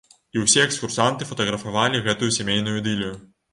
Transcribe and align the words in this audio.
І 0.37 0.41
ўсе 0.43 0.63
экскурсанты 0.67 1.27
фатаграфавалі 1.33 2.03
гэтую 2.09 2.33
сямейную 2.41 2.77
ідылію. 2.83 3.15